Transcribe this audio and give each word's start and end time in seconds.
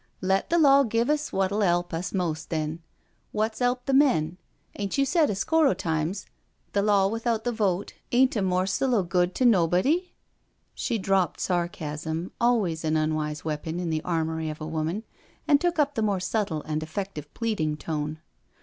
"Let 0.33 0.49
the 0.49 0.57
law 0.57 0.81
give 0.81 1.11
us 1.11 1.29
what'U 1.29 1.61
'elp 1.63 1.93
us 1.93 2.11
most, 2.11 2.49
then, 2.49 2.81
Wot's 3.31 3.61
'elped 3.61 3.85
the 3.85 3.93
men? 3.93 4.39
Ain't 4.79 4.97
you 4.97 5.05
said 5.05 5.29
a 5.29 5.35
score 5.35 5.67
o' 5.67 5.75
times 5.75 6.25
the 6.73 6.81
law 6.81 7.07
without 7.07 7.43
the 7.43 7.51
vote 7.51 7.93
ain't 8.11 8.35
a 8.35 8.41
morsel 8.41 8.95
o' 8.95 9.03
good 9.03 9.35
to 9.35 9.45
nobody?" 9.45 10.15
She 10.73 10.97
dropped 10.97 11.39
sarcasm, 11.39 12.31
always 12.41 12.83
an 12.83 12.97
unwise 12.97 13.45
weapon 13.45 13.79
in 13.79 13.91
the 13.91 14.03
armoury 14.03 14.49
of 14.49 14.59
a 14.59 14.65
woman, 14.65 15.03
and 15.47 15.61
took 15.61 15.77
up 15.77 15.93
the 15.93 16.01
more 16.01 16.19
subtle 16.19 16.63
and 16.63 16.81
effective 16.81 17.31
pleading 17.35 17.77
tone. 17.77 18.17